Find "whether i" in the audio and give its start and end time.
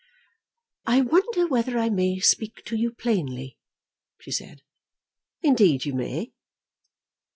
1.45-1.89